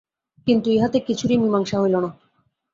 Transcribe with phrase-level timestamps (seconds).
[0.47, 2.09] কিন্তু ইহাতে কিছুরই মীমাংসা হইল না।